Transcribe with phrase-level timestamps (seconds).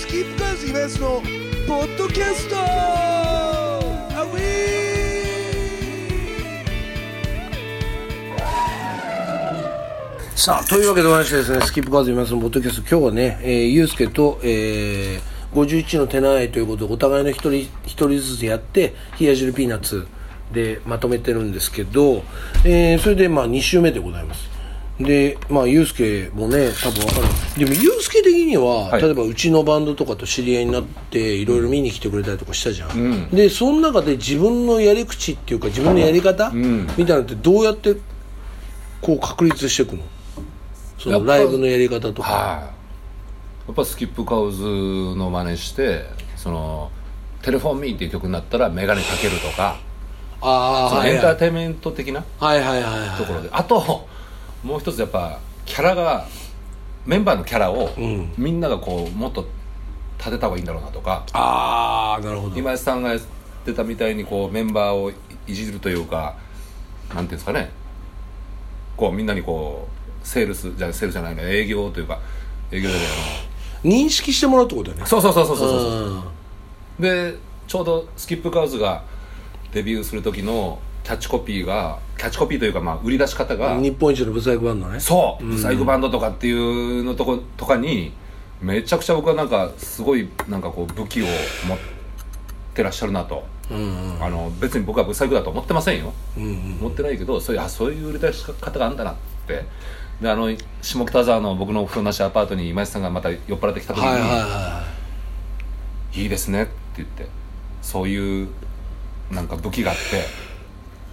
[0.00, 1.20] スキップカーズイベントの
[1.68, 2.56] ポッドキャスト。
[2.56, 4.28] アウ
[10.34, 11.60] さあというわけでございましてですね。
[11.60, 12.88] スキップカーズイベントのポッドキャスト。
[12.88, 15.20] 今日はね、えー、ゆうすけと、えー、
[15.52, 20.06] 51の手習いということでお互いの一人一人ずつやって冷や汁ピーナッツ
[20.50, 22.24] でまとめてるんですけど、
[22.64, 24.59] えー、それでまあ2週目でございます。
[25.00, 27.26] で、まあ、ユうスケもね、多分わかる。
[27.58, 32.90] でも、ユうスケ的には、はい、例えばうちのバンドとかと知り合いになって、いろいろ見に来てくれたりとかしたじゃん。
[32.90, 37.96] うん、で、その中で自分のやり口っていうか、自分のやり方、うん、みたいなのってどうやって、
[39.00, 40.02] こう確立していくの？
[40.98, 42.70] そのライブのやり方とか。
[43.66, 46.04] やっぱスキップカウズの真似して、
[46.36, 46.90] その、
[47.40, 49.78] テレフォンミーっていう曲になったらメガネかけるとか、
[50.42, 53.48] ああ、エンターテインメント的なはいはいはい、ところで。
[53.52, 54.08] あと、
[54.62, 56.26] もう一つやっぱキャラが
[57.06, 57.90] メンバーのキャラを、
[58.36, 59.46] みんながこうもっと
[60.18, 61.24] 立てた方がいいんだろうなとか。
[61.32, 62.56] ああなるほど。
[62.56, 63.20] 今井さんがやっ
[63.64, 65.10] てたみたいにこうメンバーを
[65.46, 66.36] いじるというか
[67.14, 67.70] なんていうんですかね。
[68.96, 69.88] こうみんなにこ
[70.22, 72.20] うセールスじゃセールスじゃないね営業というか
[72.70, 72.96] 営業で
[73.82, 75.06] 認識してもらうってことだよね。
[75.08, 76.22] そうそうそうそうそうそ
[76.98, 77.34] うで
[77.66, 79.02] ちょうどスキップカウズが
[79.72, 85.00] デビューする時のキャッチコピーがキャッチコピーというかまあ売り出し方が日本一のブサイクバンドね。
[85.00, 88.12] そうブサイクバンドとかっていうのとことかに
[88.60, 91.24] めちゃくちゃ僕はなんかすごいなんかこう武器を
[91.66, 91.78] 持っ
[92.74, 99.14] てらっしゃるなと、うんうん、あの別に僕はブサイクだと思ってませんよ、うんうん、思ってないけどそういうあそういう売り出し方があるんだなっ
[99.46, 99.64] て。
[100.20, 104.84] であの下北沢の僕の風呂なしアパートに今井さんがまた酔っ払ってきた時に、はいはいは
[106.12, 107.26] い、いいですねって言って
[107.80, 108.48] そういう
[109.30, 110.49] なんか武器があって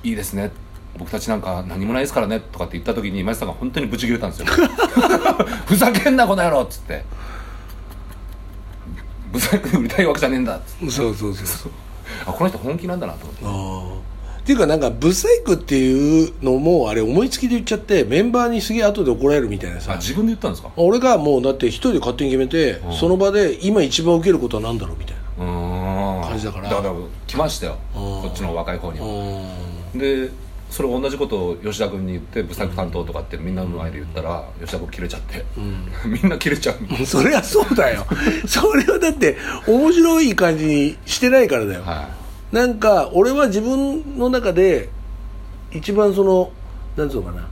[0.04, 0.52] いいですね。
[0.98, 4.48] 僕たちなんか何もないですからねとかって言った時に今井さんが本当にブチ切れたんですよ。
[5.68, 7.04] ふざけんなこの野郎っつって。
[9.32, 10.56] ブサイク売りたいわけじゃねえんだ。
[10.58, 11.72] っつってそうそうそう。
[12.26, 13.46] あこの人本気なんだなと思って。
[13.46, 14.08] ああ
[14.40, 19.96] っていうかなんかブサイクっていうのもあれ思いつきで言っちゃってメンバーにすげえ後で怒られるみたいなさ。
[19.98, 20.72] 自分で言ったんですか？
[20.78, 26.94] 俺がもうだって一人で勝手に決めて、うん、その場で今一番受けることは何だろうみたいな感じだからだから
[27.28, 29.67] 来ましたよこっちの若い方には
[29.98, 30.30] で
[30.70, 37.06] それ同じことを吉田君に言って「不作担当」とかってみんなの前で言ったら吉田君切れちゃって、うん、 みんな切れちゃう。
[37.06, 38.06] そりゃそうだよ。
[38.46, 42.10] それはだって面白い感じにしてないからだよ、は
[42.52, 44.90] い、なんか俺は自分の中で
[45.72, 46.52] 一番その
[46.96, 47.48] なんつうのかな。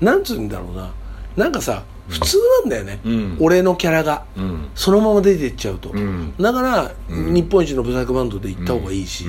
[0.00, 0.90] なんつうんだろうな。
[1.36, 9.26] なんかさ普通なんだよね、うん、俺のキャラが、うん、そのまま出ていっちゃうと、うん、だから、日本一のブサイクバンドで行った方がいいし、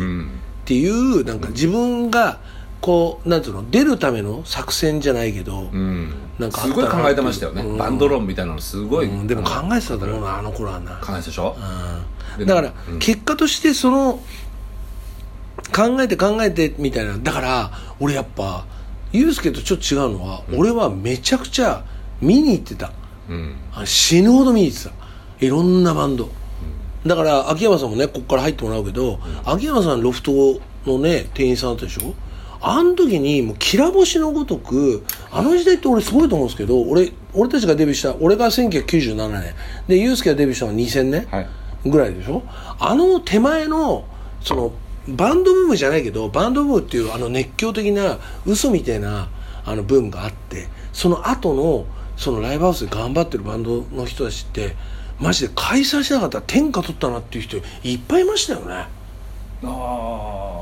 [0.71, 2.39] っていうなんか自分が
[2.79, 10.91] こうなんていうの出るための作戦じゃないけど、うん、なんかすごい考えてましたよね、うん、バンド論みたいなのすごい、うん、でも考えてただろうなあの頃はな。
[11.01, 11.57] 考えてたでしょ、
[12.39, 14.21] うん、だから、結果としてその
[15.75, 17.17] 考えて考えてみたいな。
[17.17, 18.65] だから俺やっぱ
[19.11, 21.83] ユースケとちょっと違うのは、俺はめちゃくちゃ
[22.21, 22.93] 見に行ってた、
[23.83, 24.91] 死ぬほど見に行ってた。
[25.45, 26.29] いろんなバンド
[27.05, 32.13] だから秋山さんもねここから入ってもらうけど、秋山さんロフトのね店員さんだったでしょ？
[32.63, 39.55] あの時にもうきら星のごとくあの時代って俺すごいと思うんですけど俺俺たちがデビューした俺が1997年。
[39.87, 41.27] でユースケがデビューしたのが2000年
[41.89, 42.43] ぐらいでしょ、はい、
[42.91, 44.05] あの手前の
[44.41, 44.71] その
[45.07, 49.29] バンドブームじゃないけどバンドブームっていうあの熱狂的な嘘みたいな
[49.65, 51.85] あのブームがあってその後の
[52.15, 54.75] そのライブハウスで頑張ってるバンドの人たちって
[55.21, 58.73] マジで開催しなかったら天下取ったなっていう人いっぱいいましたよね。
[58.73, 58.87] あ
[59.63, 59.67] あ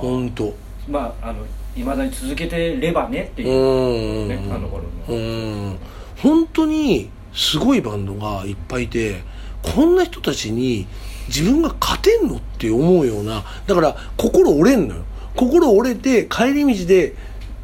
[0.02, 0.54] 本当。
[0.90, 4.90] まああのいまだに続けてればねっていう、ね、あの頃の。
[5.08, 5.78] うん。
[6.18, 9.22] 本当にすごいバンドがいっぱいいて
[9.62, 10.88] こんな人たちに
[11.28, 15.04] 自分が勝てんのって思うようなだから心折れんのよ。
[15.36, 17.16] 心折れて帰り道で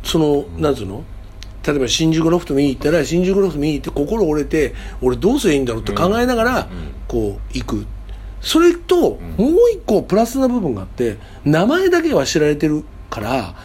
[0.03, 1.03] その、うん、なんつうの？
[1.65, 6.67] 例えば新宿ロフト見に行ったら新宿ロフト見に行って心折れて俺どうすりゃいいんだろうって考えながら
[7.07, 7.85] こう行く。
[8.41, 13.55] それともう一個プラスな部分があって名前だけは知られてるから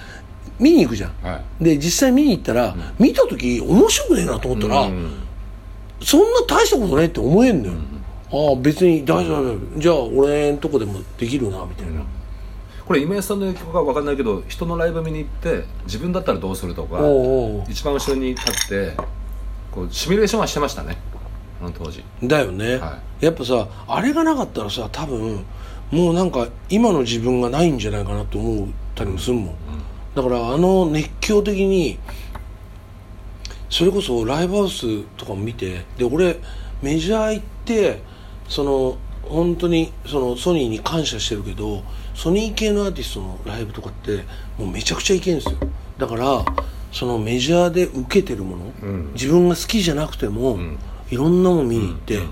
[0.59, 4.91] 見に行くじゃん、はい、で実際見に行ったら、見た時面白くねえなと思ったら、
[6.03, 7.75] そんな大したことないって思えんのよ、
[8.31, 9.79] ああ別に大丈夫。
[9.79, 12.03] じゃあ俺んとこでもできるなみたいな、
[12.91, 16.99] これ今井さんの影響か分かんないけど人のライブ見に行って自分だったらどうするとか
[17.71, 18.97] 一番後ろに立って
[19.71, 20.97] こうシミュレーションはしてましたね。
[21.63, 22.03] あの当時。
[22.21, 25.47] だよね、はい、やっぱさあれがなかったらさ多分
[25.93, 29.55] もうなんか今の自分がないんじゃないかなと思ったりもするもん、うん、
[30.17, 31.97] だからあの熱狂的に
[33.69, 36.41] それこそライブハウスとかも見てで俺
[36.83, 38.03] メジャー行って
[38.49, 41.83] その本当にそのソニーに感謝してるけど
[42.15, 44.25] ソニー系のアーティストのライブとかって
[44.59, 45.59] もうめちゃくちゃいけんですよ。
[45.99, 46.45] だから
[46.93, 49.13] そのメジャーで受けてるもの、うん。
[49.13, 50.79] 自分が好きじゃなくても、ん。
[51.11, 52.23] いろんなもの見に行って、うん。
[52.23, 52.31] うん。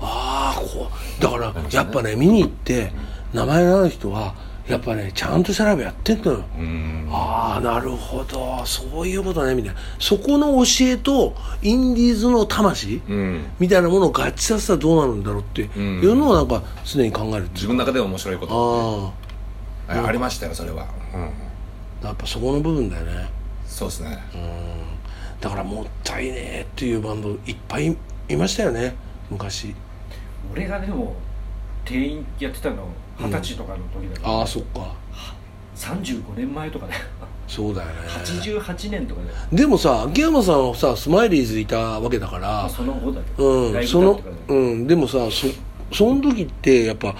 [0.00, 2.92] ああこうだからやっぱね見に行って
[3.34, 4.34] 名前のある人は
[4.70, 7.08] やっぱねちゃんとしたライブやってんのよ、うん。
[7.10, 8.64] ああなるほど。
[8.64, 9.80] そういうことねみたいな。
[9.98, 13.44] そこの教えとインディーズの魂、うん。
[13.58, 16.00] みたいなものを合致させたらどうなるんだろうってん。
[16.00, 19.14] いうのをなんか常に考えるっていう自分の中で面白いこと
[19.88, 20.86] ああありましたよそれは。
[21.14, 21.22] うん。
[21.24, 23.28] あやっぱそこの部分だよね。
[23.66, 24.18] そうですね。
[24.34, 24.40] うん。
[25.40, 27.96] だからもったいねえっていうバンドいっぱい
[28.28, 28.94] いましたよね
[29.30, 29.74] 昔。
[30.52, 31.14] 俺がでも
[31.84, 32.86] 店員やってたの
[33.20, 34.94] 二十歳とかの時だから、ああそっか。
[35.76, 37.00] 35年前とかだよ。
[37.48, 37.94] そうだよね。
[38.08, 39.34] 88年とかだよ。
[39.52, 42.48] でもさ秋山さんはさスマイリーズいたわけだから。
[42.48, 45.46] まあその後だけど、うん、そのうん、でもさそ
[45.92, 47.14] その時ってやっぱ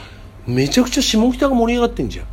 [0.47, 2.27] めちゃくちゃ下北が盛り上がってんじゃん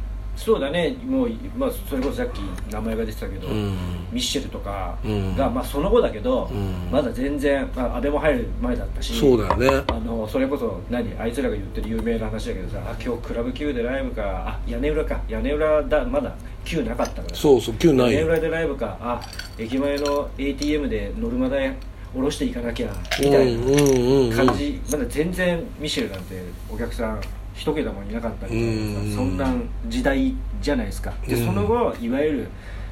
[0.48, 0.96] そうだね。
[1.06, 2.40] もう、まあ、それこそさっき
[2.72, 3.76] 名前が出てたけど、うん。
[4.14, 5.36] ミッシェルとかうん。
[5.36, 6.90] が、まあ、その後だけど、ん。
[6.90, 9.84] まだ全然、まあ、安倍も入る前だったしそうだよね。
[9.90, 15.20] あのそれこそ何あいつらが言ってる有名な話だけどさあ今日クラブ Q でライブかあ屋根裏か。
[15.28, 16.34] 屋根裏だまだ
[16.64, 17.36] Q なかったから。
[17.36, 18.20] そうそう急ないよ。
[18.20, 18.98] 屋根裏でライブか。
[19.02, 19.22] あ
[19.60, 21.76] 駅前の ATM でノルマ代
[22.14, 26.42] 下ろしていかなきゃみたいなん感じ、まだ全然ミシェルなんて
[26.72, 27.22] お客さん
[27.58, 29.52] 一桁もいなかったりとかそんな
[29.88, 31.12] 時代じゃないですか。
[31.28, 31.46] でうん。
[31.46, 32.48] その後いわゆる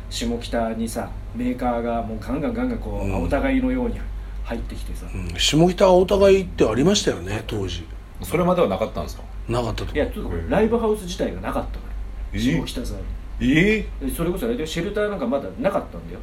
[0.10, 3.24] 下北にさメーカーがもうガンガンガンガンこう、うん。
[3.24, 4.00] お互いのように
[4.44, 5.40] 入ってきてさ、うん。
[5.40, 7.86] 下北はお互いってありましたよね当時。
[8.24, 9.24] それまではなかったんですか？
[9.48, 11.94] なかったといやちょっとこれライブハウス自体がなかったから
[12.34, 12.40] え？
[12.40, 13.06] 下北沢に。
[13.42, 13.78] え？
[14.02, 16.20] えでそれこそあれでシェルターなんかまだなかったんだよ。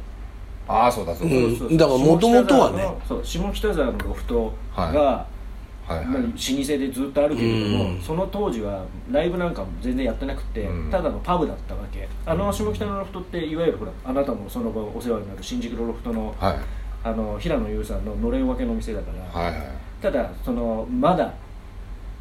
[0.67, 1.77] ああそうだそうだ、うん。
[1.77, 2.83] だから元々はね。
[2.83, 5.33] 下北沢のそう下北沢のロフトが、はい
[5.87, 6.05] はいはい。
[6.07, 10.89] まあ、老舗でずっとあるけれども、うんその当時はライブなんかも全然やってなくて、うん。
[10.89, 12.07] ただのパブだったわけ。
[12.25, 16.57] あの下北のロフトっていわゆるほらあなたもその後お世話になる新宿のロフトのはい。
[17.05, 19.63] あの平野優さんののれん分けのお店だから、はいはい。
[20.01, 21.33] ただそのまだ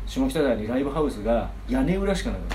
[0.07, 2.55] 下北沢にライブハウスが屋根裏しかなかった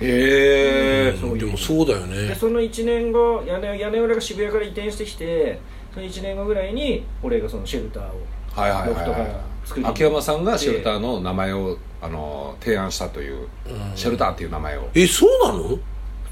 [0.00, 2.28] へえそういうでもそうだよね。
[2.28, 5.58] でその1年後屋根屋根裏が渋谷から移転してきて
[5.92, 8.20] その1年後ぐらいに俺がそのシェルターを
[8.54, 8.88] はいはいはい。
[8.90, 9.90] ロフトから作りに。
[9.90, 13.48] 秋山さんがシェルターの名前をあの提案したという、
[13.94, 14.88] シェルターっていう名前を。
[14.94, 15.78] えそうなの？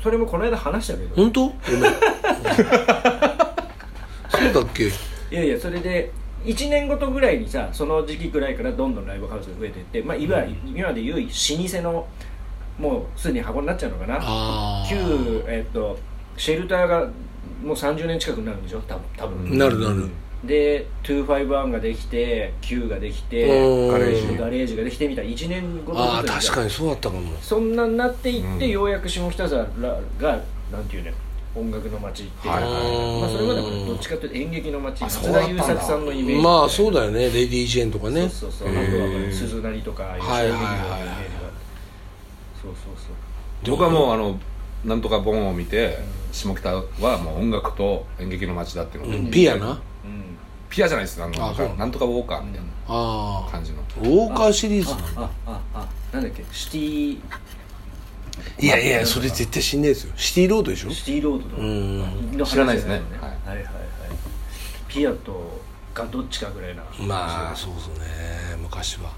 [0.02, 1.14] それもこの間話したけど。
[1.16, 1.82] 本当ごめん。
[4.30, 4.86] そうだっけ？
[4.86, 4.90] い
[5.32, 6.12] やいやそれで
[6.44, 12.06] 1年ごとぐらいにさその時期ぐらいからどんどんライブハウスが増えていって、まあ、いわゆる今でいう老舗の
[12.78, 14.18] もうすでに箱になっちゃうのかな？
[14.20, 14.88] あー。
[14.88, 15.98] 旧、えっと
[16.36, 17.00] シェルターが
[17.64, 18.80] もう30年近くになるんでしょ？
[18.82, 19.02] 多分。
[19.16, 19.58] 多分。
[19.58, 20.08] なるなる
[20.46, 23.92] で251ができて Q ができてうん。
[23.92, 24.38] ガレージ。
[24.38, 25.32] ガレージができてみたいな。
[25.32, 29.64] 1年ごとああ確かにそうだったかもそんなになっていって、うんようやく下北沢
[30.18, 30.40] が
[30.72, 31.14] なんていうね
[31.54, 32.72] 音楽の街っていう、はいはい。
[32.72, 36.42] はいまあ、それまでもどっちかというと演劇の街あ松田優作さんのイメージ。
[36.42, 37.20] まあそうだよね。
[37.20, 38.28] レディー・ジェーンとかね。
[38.28, 38.76] そうそうそう。
[38.76, 40.62] あへとはー鈴なりとかああいうはいはいはいはい。
[40.62, 41.50] 演劇のイメージが
[42.62, 43.70] そうそうそう。
[43.70, 44.38] 僕はもうあの
[44.84, 45.98] なんとかボンを見て
[46.30, 49.30] 下北はもう音楽と演劇の街だっていうので、うん。
[49.30, 50.35] ピアなうん
[50.68, 51.68] ピアじゃないですあのなんあそう。
[51.68, 53.78] かなんとかウォーカーみたいなああ感じの。
[53.98, 54.90] ウォーカーシリーズ。
[54.90, 57.20] なんだあああなんだっけシティ
[58.58, 63.74] いやいやそれ絶対死んねえですよシティロードでしょシティロードうんの知らないですねははいいはいはいはい
[64.88, 65.60] ピアと
[65.94, 69.12] がどっちかぐらいなまあそうですね昔は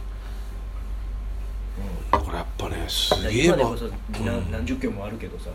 [2.13, 3.57] だからやっぱねすげえな
[4.51, 5.51] 何十件もあるけどさ、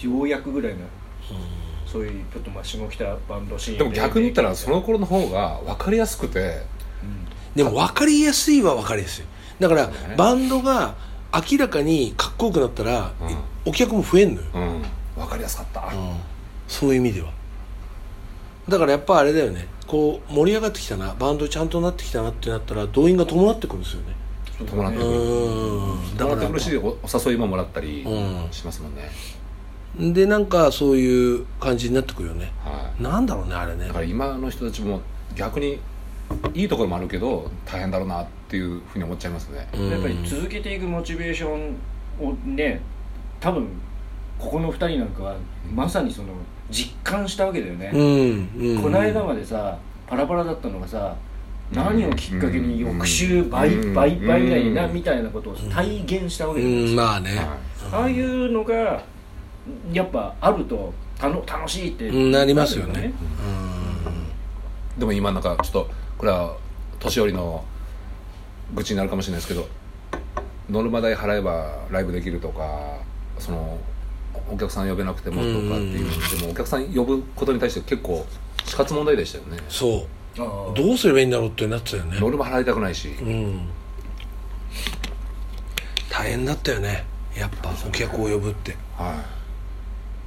[0.00, 0.80] ようやくぐらいな、
[1.96, 6.60] そういうちょっとまあ下北バンドシーンでも逆に言ったらその頃の方が分かりやすくて
[7.54, 9.24] でも分かりやすいは分かりやすい。
[9.58, 9.94] だからね。
[10.16, 10.94] バンドが
[11.32, 13.70] 明らかにかっこよくなったら、うん。
[13.70, 14.82] お客も増えんのよ、うん。
[15.16, 15.90] 分かりやすかった、
[16.68, 17.30] そういう意味では。
[18.68, 19.68] だからやっぱあれだよね。
[19.86, 21.14] こう盛り上がってきたな。
[21.18, 24.14] バンドちゃんとなってきたなってなったら動員が伴ってくるんですよね。
[24.60, 26.16] う伴ってくるん。
[26.18, 28.52] だ伴からやってくるしおお誘いももらったりうん。
[28.52, 29.10] しますもんね、
[29.98, 32.52] でなんかそういう感じになってくるよね。
[32.64, 33.02] はい。
[33.02, 33.88] なんだろうねあれね。
[33.88, 35.00] だから今の人たちも
[35.34, 35.78] 逆に
[36.54, 39.90] いいところもあるけど大変だろうなっていうふうに思っちゃいますね、うん。
[39.90, 41.76] やっぱり続けていくモチベーション
[42.20, 42.80] をね
[43.40, 43.68] 多分
[44.38, 45.36] ここの2人なんかは
[45.72, 46.28] まさにその
[46.70, 48.82] 実感したわけだよね、うんうん。
[48.82, 51.16] この間までさパラパラだったのがさ
[51.72, 53.94] 何をきっかけに翌週倍うん。
[53.94, 54.94] 倍倍ぐらいになうん。
[54.94, 56.96] みたいなことを体現したわけうだよ、ん。
[56.96, 57.46] まあね、はい。
[57.92, 59.02] ああいうのが
[59.92, 63.02] やっぱあるとたの楽しいってうんなりますよね。
[63.02, 63.14] る
[64.98, 66.56] でも今なんかちょっとこれは
[66.98, 67.64] 年寄りの
[68.74, 69.68] 愚痴になるかもしれないですけど
[70.70, 72.98] ノルマ代払えばライブできるとか
[73.38, 73.78] その
[74.50, 78.26] お客さん呼べなくてもとかっていうでもお客さん呼ぶことに対して結構
[78.64, 79.58] 死活問題でしたよね。
[79.68, 80.08] そう。
[80.74, 82.18] どうすればいいんだろうってなってたよね。
[82.20, 83.08] ノルマ払いたくないし。
[83.08, 83.68] うん。
[86.10, 87.04] 大変だったよね。
[87.36, 88.76] やっぱお客を呼ぶって。
[88.96, 89.24] は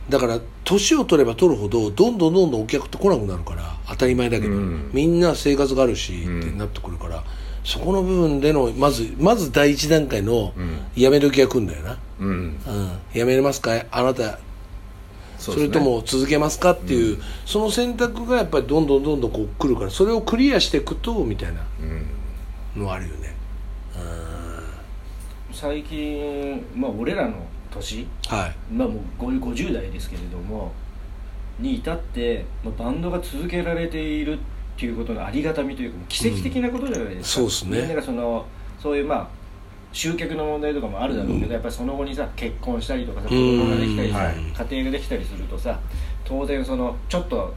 [0.09, 4.89] だから年を取れば取るほどどんどんどんどんお客って来なくなるから当たり前だけど、うん。
[4.91, 6.39] みんな生活があるし、うん。
[6.41, 7.23] ってなってくるから
[7.63, 10.79] そこの部分でのまずまず第一段階のうん。
[10.95, 12.27] やめ時が来るんだよな、いうん。
[12.27, 12.59] うん、
[13.13, 13.85] やめれますか？
[13.91, 14.39] あなた。
[15.37, 16.71] そ,、れとも続けますか？
[16.71, 21.61] っていう、その選択がやっぱりどんどんどんどんこう来るからそれをクリアしていくとみたいな
[22.75, 22.83] うん。
[22.83, 23.33] のあるよね。
[25.53, 28.07] 最近まあ俺らの年？
[28.27, 28.73] はい。
[28.73, 30.71] まあもう50 50代ですけれども
[31.59, 34.37] に至って、まあ、バンドが続けられているっ
[34.77, 37.49] ていうことのありがたみというか奇跡的なことじゃないですか、うん。
[37.49, 37.81] そうですね。
[37.81, 38.45] みんながその
[38.79, 39.27] そういうまあ
[39.91, 43.59] 集客の問題とかもあるだろうけど、やっぱりその後にさ結婚したりとかさ子うん。
[43.59, 44.35] 供ができたりさ、はい。
[44.35, 45.79] 家庭ができたりするとさ
[46.23, 47.53] 当然そのちょっと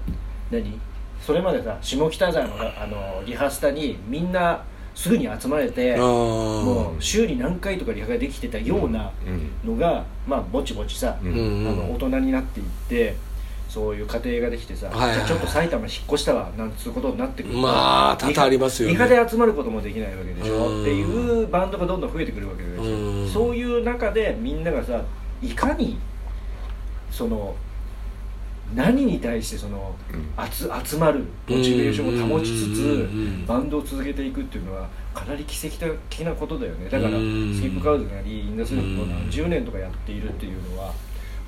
[0.50, 0.78] 何？
[1.21, 9.75] それまでさ下北沢のあのリハスタにみんなすぐに集まれてあもう週に何回とかリハができてたようなうん。
[9.75, 11.32] のが、まあぼちぼちさ、うん。
[11.32, 13.14] うんあの大人になっていって
[13.68, 15.16] そういう家庭ができてさ、はいはいはい。
[15.16, 18.94] じゃあちょっと埼玉引っ越したわなんつうことになってくるとまあ多々ありますよね。
[18.94, 20.62] リハで集まることもできないわけでしうん。
[20.78, 23.25] ょっていうバンドがどんどん増えてくるわけでしうん。
[23.25, 25.00] ょそういう中でみんながさ
[25.42, 25.96] いかに
[27.11, 27.54] その
[28.75, 29.95] 何に対してその
[30.50, 35.76] 集集まるモチベーションを保ちつうんつバンドを続けていくっていうのはかなり奇跡
[36.09, 36.88] 的なことだよね。
[36.88, 37.55] だからうん。
[37.55, 40.93] スキップカウズなりインダスリーも何十年とかやっているっていうのは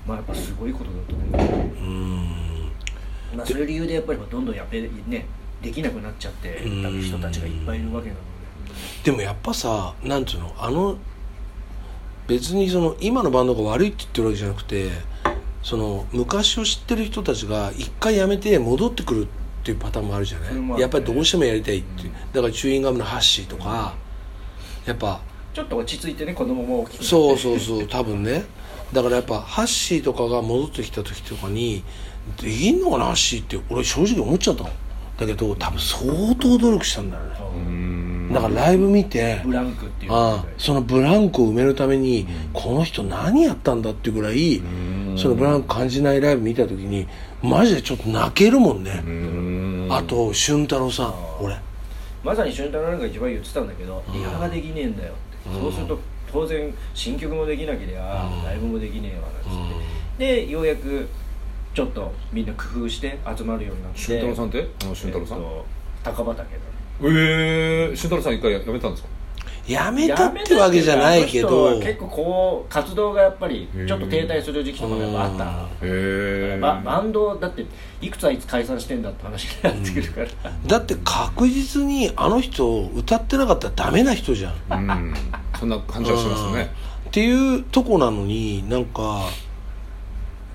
[0.07, 2.71] まあやっぱすごいことだと思ううん
[3.37, 4.67] まあそういう理由でやっぱりどんどんやっ
[5.09, 5.27] ね
[5.63, 8.21] できなくなっちゃってうん多分人たちがいっぱいいるわけなの
[9.03, 10.99] でもやっぱさなんつうのあの
[12.27, 14.91] 別にその今のバンドが悪いって言ってるわけじゃなくて
[15.65, 19.27] その昔を知ってる人たちが一回やめて戻ってくるっ
[19.65, 20.79] ていうパターンもあるじゃない、ね。
[20.79, 23.95] やっぱりどうしてもやりたいっていう、だからチューインガムのハッシーとか、
[24.85, 25.23] やっぱ
[25.55, 27.05] でちょっと落ち着いてね子供も大きくなって。
[27.07, 28.45] そうそうそう 多分ね。
[28.93, 31.83] だからやっぱハッシーとかが戻ってきた時とかに
[32.41, 34.71] できんのかなハッシーって俺正直思っちゃったの。
[35.17, 37.31] だけど多分相当努力したんだよね。
[37.57, 38.33] うん。
[38.35, 44.61] だからライブ見てブランクっていうああそのブランクを埋めるために、この人何やったんだっていうぐらい、
[45.17, 47.07] そのブランク感じないライブ見た時に
[47.43, 49.89] マジでちょっと泣けるもんね、うん。
[49.91, 51.57] あと俊太郎さん俺。
[52.23, 55.61] まさに俊太郎なんか一番言ってたんだけどリハができねえんだよって。
[55.61, 55.99] そうすると
[56.33, 59.79] 当然新曲もできなければライブもできねえわなんつっ
[60.19, 60.45] て。
[60.47, 61.09] でようやく
[61.75, 63.99] ちょっとみんな工夫して集まるようになって。
[63.99, 64.69] 俊太郎さんって？
[64.83, 65.39] あの俊太郎さん？
[65.39, 65.67] えっと
[66.05, 66.61] 高畑だ
[67.03, 69.09] ええ俊太郎さん一回やめたんですか？
[69.67, 71.79] やめたってわけじゃないけど。
[71.81, 75.45] 結構こう活動がやっぱりちょっと停滞する時期とかもやっぱあった。
[75.45, 77.65] へえババンドだって
[78.01, 84.55] いくつはいつ解散してんだって話になってくるから、だって確実にあの人歌ってなかったらダメな人じゃん。
[84.71, 85.15] うん。
[85.59, 86.71] そんな感じはしますね
[87.09, 89.31] っていうとこなのになんか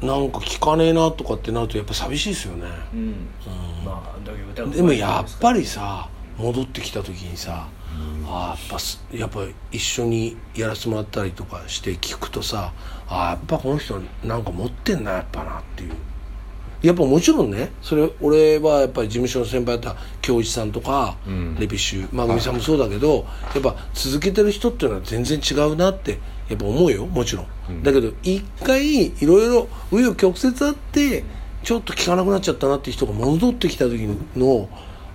[0.02, 2.68] なんか聞かねえなとかってなるとやっぱ寂しいですよね。
[2.94, 3.28] うん。
[3.84, 4.20] まあ
[4.76, 7.68] でもやっぱりさ戻ってきた時にさ、
[8.32, 9.40] あーやっぱすやっぱ
[9.72, 12.72] 一緒にやらせてもらったりとかして聞くとさ
[13.08, 15.94] あーやっぱこの人なんか持ってんなやっぱなっていう。
[16.82, 21.56] やっぱもちろんねそれ俺はやっぱり事務所の先輩だった京一さんとか、うん。
[21.60, 31.24] レビッシュまぐみさんもそうだけどやっぱ続けてる人っていうのは全然違うなってやっぱ思うよもちろん、だけど一回いろいろ紆余曲折あって
[31.64, 34.70] ちょっと効かなくなっちゃったなって人が戻ってきた時の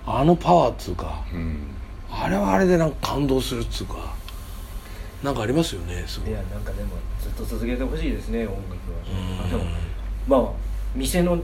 [0.05, 1.25] あのパワーっつうか。
[1.33, 1.74] うん
[2.23, 4.13] あれはあれでなんか感動するっつうか。
[5.23, 9.63] なんかありますよねすごいいやなんかでもずっと続けてほしいですね音楽はあでも
[10.27, 10.51] まあ
[10.93, 11.41] 店の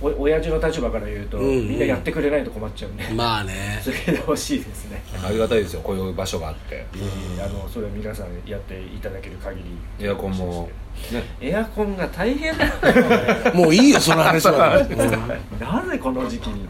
[0.00, 3.80] お親父の立場から言うと、うんみんなやってくれないと困っちゃうんで、まあね。
[3.82, 6.84] 続けてほしいですね、ありがたいですよこういう場所があって。
[6.94, 9.62] えーあのそれは皆さんやっていただける限
[9.98, 10.68] りエアコンも。
[11.12, 11.22] ね。
[11.40, 16.68] エアコンが大変なんだよもういいよその話は、 うんなぜこの時期に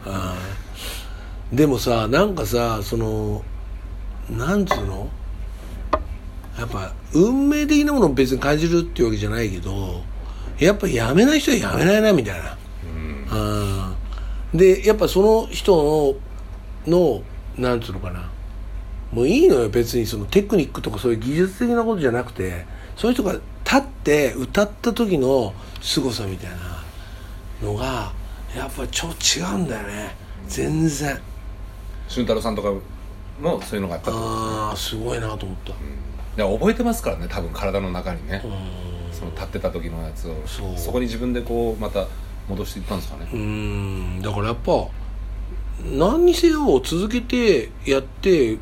[1.53, 3.43] でもさなんかさその
[4.29, 5.09] なんつうの？
[6.57, 10.01] やっぱ運命的なものを別に感じるっていうわけじゃないけど
[10.57, 12.57] やっぱやめない人はやめないなみたいな。
[13.33, 14.57] うん。
[14.57, 16.17] でやっぱその人
[16.87, 17.23] のの
[17.57, 18.29] なんつうのかな。
[19.11, 20.05] もういいのよ別に。
[20.05, 26.83] そのテクニックとかそういう技術的なことじゃなくてそういう人が立って歌った時の凄さみたいな
[27.61, 28.13] のが
[28.55, 30.15] やっぱちょっと違うんだよね。
[30.47, 31.19] 全然
[32.07, 32.71] 俊太郎さんとか
[33.41, 35.73] もそういうのがあったああすごいなと思った。
[36.35, 38.41] で覚えてますからね多分体の中にね。
[38.43, 39.13] うん。
[39.13, 40.35] その立ってた時のやつを。
[40.45, 42.07] そこに自分でこうまた
[42.49, 43.29] 戻していったんですかね。
[43.31, 44.21] うーん。
[44.21, 44.87] だからやっぱ
[45.83, 48.57] 何にせよ続けてやって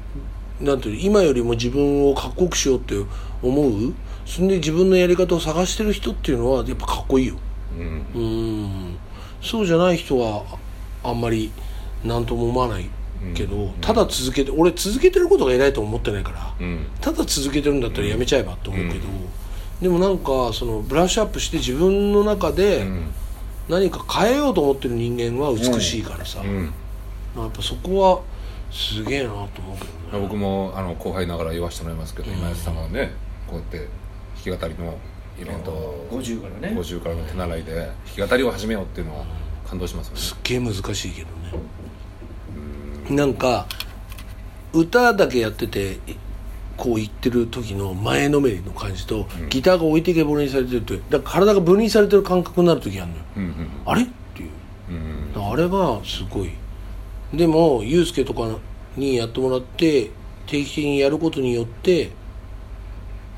[0.62, 2.96] なんていうの今よりも自分をかっこよくしようって
[3.42, 3.94] 思う。
[4.26, 7.36] それで自分のやり方を探してる人っていうのはやっぱかっこいいよ。
[8.16, 8.98] うん。
[9.42, 10.44] そうじゃない人は
[11.04, 11.52] あんまり
[12.04, 12.90] 何とも思わない
[13.34, 16.88] けど、ただ続けて俺続けてることが偉いと思ってないから、うん。
[17.02, 19.06] ただ続けてるんだったらやめちゃえばと思うけど、
[19.82, 23.14] でもなんかそのブラッシュアップして自分の中でうん。
[23.70, 26.74] 何か変えようと思ってる人間は美しいからさ、うん。
[27.38, 28.22] やっぱそこは
[28.70, 30.28] すげえなと思うけどね。
[30.28, 33.14] 僕もあの後輩ながら言わせてもらいますけど、今井さんがね
[33.48, 33.88] こうやって
[34.44, 34.98] 弾き語りの
[35.40, 36.76] イベントを50からね。
[36.78, 37.74] 50からの手習いで
[38.18, 39.26] 弾き語りを始めようっていうのは
[39.66, 40.20] 感動しますよね。
[40.20, 41.34] すっげえ難しいけどね
[43.10, 43.68] なんか
[44.74, 46.00] 歌だけやってて
[46.78, 53.24] こう言ってる時の前のめりの感じと、ギターが置いてけぼりにされてるってだから体が分離されてる感覚になる時あるのよ。
[53.38, 54.04] うんうんあれ？
[54.04, 54.50] っていう。
[55.36, 56.52] うんあれがすごい。
[57.34, 58.48] でもユースケとか
[58.98, 60.12] にやってもらって
[60.48, 62.12] 定期的にやることによって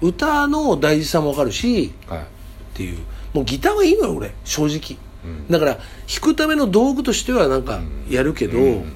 [0.01, 2.19] 歌の大事さも分かるしはい。
[2.19, 2.23] っ
[2.73, 2.99] ていう。
[3.33, 4.33] もうギターはいいのよ俺。
[4.45, 5.47] 正直、うん。
[5.49, 5.83] だから弾
[6.21, 8.93] くための道具としてはなんかやるけど、うん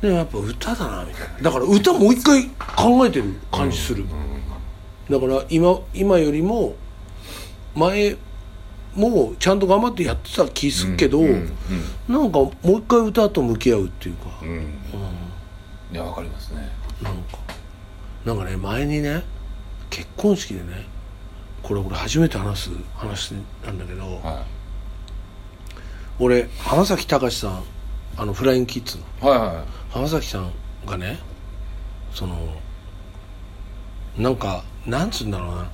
[0.00, 1.40] でもやっぱ歌だなみたいな。
[1.42, 4.04] だから歌もう一回考えてる感じする、
[5.08, 6.74] だから今今よりも
[7.74, 8.16] 前
[8.94, 11.50] もちゃんと頑張ってやってた気するけど、うんうん
[12.08, 14.48] なんかもう一回歌と向き合うっていうか、うん。
[14.48, 14.60] うん
[15.92, 16.68] いやわかりますね。
[17.02, 17.38] なんか。
[18.24, 19.22] なんかね前にね
[19.88, 20.86] 結婚式でね
[21.62, 24.44] これ俺初めて話す話なんだけど、は
[26.18, 27.64] 俺浜崎隆さん
[28.16, 29.38] あのフライングキッズのいはい。
[29.38, 30.52] は浜崎さん
[30.86, 31.18] がね
[32.12, 32.36] その
[34.18, 35.70] なんかなんつうんだろうな。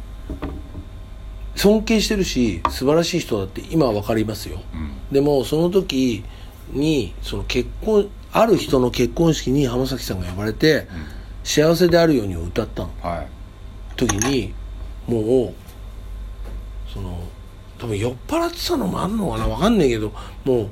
[1.54, 4.90] 尊敬してるし素晴らしい人だって今は分かりますよ、うん。
[5.10, 6.22] でもその時
[6.70, 10.86] にその結婚ある人の結婚式に浜崎さんが呼ばれて
[11.44, 12.90] 「幸せであるように」を歌ったの。
[13.02, 13.26] いはい。
[13.96, 14.52] 時に
[15.06, 15.54] もう
[16.92, 17.22] その
[17.78, 19.46] 多分酔っ払ってたのもあんのかな？
[19.46, 20.12] 分かんないけど
[20.44, 20.68] も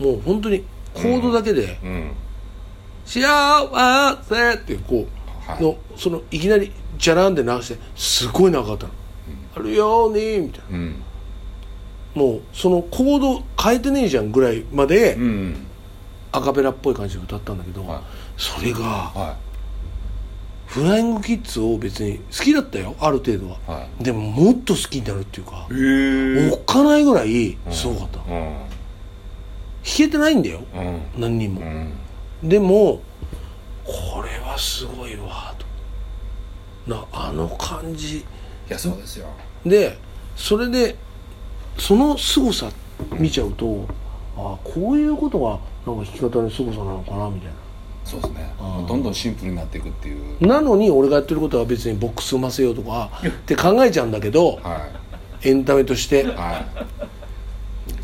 [0.00, 0.64] うもう本当に
[0.96, 2.10] コードだけでうん
[3.04, 5.06] 「幸せ」っていうこ
[5.48, 5.62] う、はい。
[5.62, 8.92] のそのいきなりじゃらんで流してすごい長かったの
[9.56, 10.78] 「あるように」みたいな。
[10.78, 11.02] うん。
[12.14, 15.66] もうそのコード変えてねえじゃんぐらいまで、うん
[16.32, 18.00] アカペラっぽい感じで歌ったんだけど、はい。
[18.36, 19.36] それがは
[20.66, 25.66] フライングキッズを別に好きだったよある程度は、でももっと好きになるっていうか
[26.52, 28.56] おっかないぐらいすごかった、弾うん
[29.94, 30.60] けてないんだよ。
[30.74, 31.00] うん。
[31.20, 31.92] 何人も、うん。
[32.48, 33.00] でも
[33.84, 35.66] これはすごいわと。
[36.90, 38.18] なあの感じ。
[38.18, 38.24] い
[38.68, 39.26] やそうですよ。
[39.64, 39.98] で
[40.34, 40.96] それで
[41.78, 42.70] その凄さ
[43.12, 43.86] 見ちゃうと
[44.36, 47.54] ああこういうことがなんか弾き方の凄さなのかなみたいな。
[48.04, 48.54] そうですね。
[48.88, 50.46] どんどんシンプルになっていくっていう。
[50.46, 54.88] なのに俺がやってることは別にボックス踏ませようとかって考えちゃうんだけどは
[55.42, 56.22] エンタメとして。
[56.22, 56.26] い。
[56.26, 56.64] は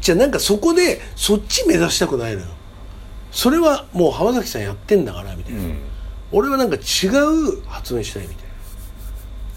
[0.03, 2.49] じゃあなんかそこでそっち目指したくないのよ。
[3.31, 5.79] それはもう浜崎さんやってんだからみたいな、いうん。
[6.33, 8.43] 俺はなんか違う発明したいみたいな。
[8.43, 8.47] っ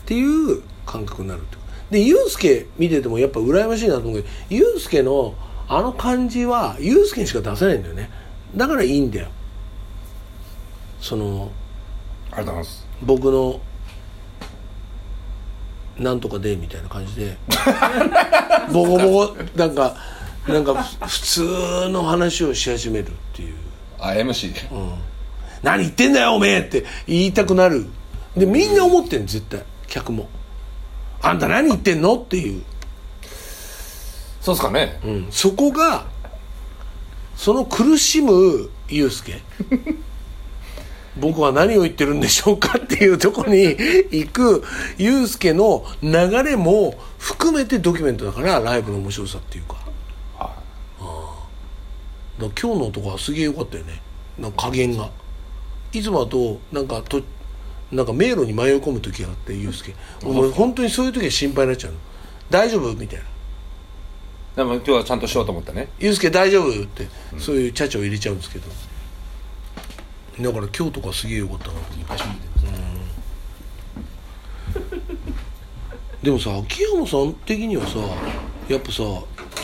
[0.06, 1.58] ていう感覚になるって
[1.90, 5.36] でユースケ見ててもやっぱ羨ましいなと思うけどユースケの
[5.68, 8.12] あの感じはユースケにしか出せないんだよね。
[8.56, 9.30] だからいいんだよ。
[11.02, 11.52] その
[12.32, 12.88] ありがとうございます。
[13.02, 13.60] 僕の
[15.98, 17.38] なんとかでみたいな感じで。
[18.72, 19.96] ボコボコなんか
[20.48, 23.56] なんかふ普通の話をし始めるっていう。
[24.00, 24.94] あ MC うん。
[25.64, 27.88] 何言ってんだよおめえって言いたくなる。
[28.38, 29.64] でみんな思ってん絶対。
[29.88, 30.30] 客も。
[31.22, 32.62] あんた何言ってんのっていう、
[34.42, 35.00] そうですかね。
[35.04, 36.06] うん、そこが
[37.36, 39.42] その苦しむユうスケ。
[41.18, 44.64] 僕は何を言ってるんでしょうかっていうところに行く
[44.98, 46.12] ユうスケの流
[46.44, 49.78] れも含めてドキュメントだからライブの面白さっていうか
[52.38, 54.02] 今日のとこはすげえ良かったよね。
[54.38, 55.10] なんか加減が。
[55.94, 57.22] いつもだとなんかと
[57.92, 59.94] なんか迷路に迷い込む時があってユうスケ。
[60.24, 62.00] 俺本当にそういう時は心配になっちゃうの。
[62.50, 63.26] 大丈夫みたいな。
[64.56, 65.90] でも今日はちゃんとしようと思ったね。
[66.00, 68.68] ユうスケ大丈夫って、そういうチャチャを入れちゃうんですけど。
[70.42, 71.74] だから今日とかすげえ良かったな
[76.22, 78.00] でもさ秋山さん的にはさ
[78.68, 79.04] やっぱさ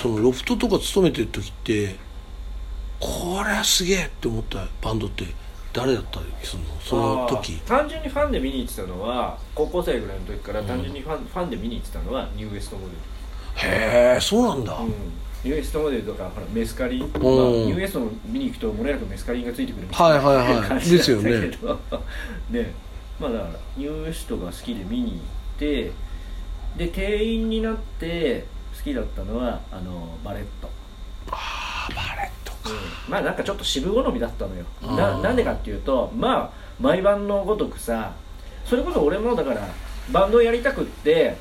[0.01, 1.95] そのロフトとか勤めてる時って
[3.01, 5.25] これはすげえって思ったバンドって
[5.73, 7.53] 誰だったりするのその時。
[7.65, 12.93] 単純にファンで見に行ってたのは高校生ぐらいの時から単純にファン,、ファンで見に行ってたのはニューウエストモデ
[13.67, 20.27] へえそうなんだ、ル、うん、ニューウエストモデルとかほらメスカリン、まあ、ニうんューウエストの見に行くともれなくメスカリンがついてくるみたいな。
[20.29, 20.79] はいはいはい。
[20.89, 21.11] です
[22.51, 22.71] で
[23.19, 25.19] まあだからニューウエストが好きで見に行っ
[25.57, 25.91] て
[26.77, 28.45] で店員になって
[28.77, 30.69] 好きだったのはあのバレット。
[31.31, 32.30] ああバレット。
[32.30, 32.30] か
[33.09, 34.65] まあなんかちょっと渋好みだったのよ。
[34.95, 38.13] ななんでかっていうとまあ毎晩のごとくさ
[38.65, 39.67] それこそ俺もだから
[40.11, 41.35] バンドをやりたくって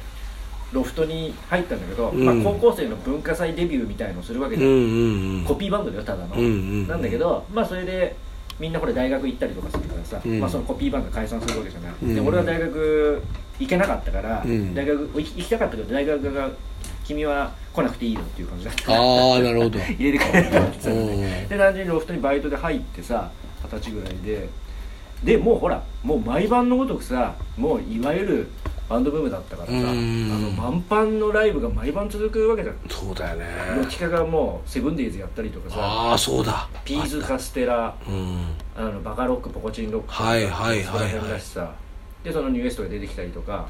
[0.72, 2.24] ロフトに入ったんだけど、うん。
[2.24, 5.44] まあ、高校生の文化祭デビューみたいのをするわけで、うんうんうん。
[5.44, 6.54] コピーバンドだよただの、うんうんう
[6.84, 6.88] ん。
[6.88, 8.14] なんだけどまあそれで
[8.60, 10.38] みんなこれ大学行ったりとかするからさ、うん。
[10.38, 12.14] まあ、そのコピーバンド解散するわけじゃない、うん。
[12.14, 13.22] で俺は大学
[13.58, 14.74] 行けなかったから、うん。
[14.74, 16.50] 大学行きたかったけど大学が
[17.10, 18.92] 君は来なくていいよっていう感じだった。
[18.92, 18.96] あ
[19.36, 19.78] あなるほど。
[19.98, 21.46] 入れてくれって言ってで。
[21.50, 23.30] で単純にロフトにバイトで入ってさ
[23.64, 24.48] 二十歳ぐらいで。
[25.24, 28.48] でもうほらもう毎晩のごとくさもういわゆる
[28.88, 30.28] バンドブームだったからさあうん。
[30.46, 32.76] の満帆のライブが毎晩続くわけじゃん。
[32.88, 33.44] そうだよね。
[33.76, 36.68] もう企画がもう seven days やったりとかさああそうだ。
[36.84, 38.46] ピーズカステラうん。
[38.76, 41.70] あのバカロックポコチンロックはいはいはいはいだしさ。
[42.24, 43.66] でそのニューエストが出てきたりとか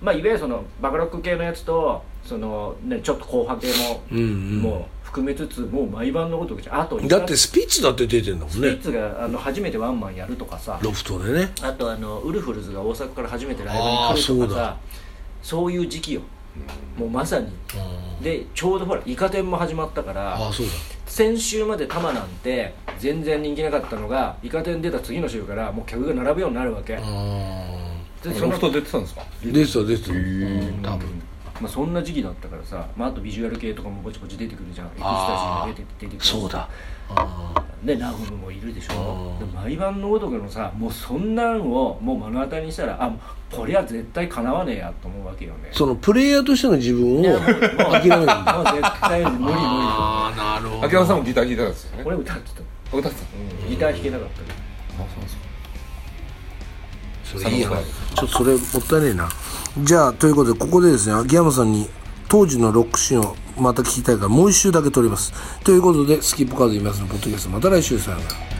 [0.00, 4.62] まあいわゆるそのバカロック系のやつとその、ね、ちょっと硬派系も、うんうん。
[4.62, 8.52] もう含めつつもう毎晩のごとあとだってスピッツだって出てんだもんね。
[8.52, 10.78] スピッツがあの初めてワンマンやるとかさ。
[10.82, 11.52] ロフトでね。
[11.62, 14.76] あとあのウルフルズが大阪から初めてライブに来るとかさ。
[15.42, 16.22] そういう時期よ。
[16.98, 17.48] もうまさに。
[18.22, 20.72] でちょうどほらイカ天も始まったからああそうだ。
[21.06, 26.98] 先週までたまなんて全然人気なかったのがイカ天出た次の週からもう客が並ぶようになるわけ
[28.24, 29.22] ロフト出てたんですか？
[29.22, 30.10] あ出てた出てた。
[30.12, 30.82] ー。
[30.82, 31.22] 多分。
[31.60, 34.86] まあ、そんな時期だったからさ、まあ、あとビジュアル系とかもぼちぼち出てくるじゃん。
[34.86, 36.68] エクスタシーああが出て出てくるそうだ。
[37.10, 39.38] あでナゴムもいるでしょ。
[39.40, 43.12] うんで毎晩のごとくのさもうそんなんをもう目の当たりにしたらあ
[43.50, 45.70] こりゃ絶対かなわねえやと思うわけよね。
[45.72, 48.54] ーそのプレイヤーとしての自分をいやもうもう諦めるんだ。
[48.54, 50.84] もう絶対無理無理ああなるほど。
[50.86, 52.02] 秋山さんもギター弾いてたんですよね。
[52.06, 53.26] 俺歌ってた、歌ってた。
[53.64, 54.54] うん、ギター弾けなかったけど。
[54.54, 55.37] あそうですか
[57.36, 59.28] それいい話ちょっとそれもったいねえな。
[59.78, 61.88] じゃあということでここでですね秋山さんに
[62.28, 65.32] 当時のロックシーンをまた聞きたいからもう一周だけ撮ります。
[65.64, 68.57] ということでスキップカード言いますのポッドキャストまた来週さよなら。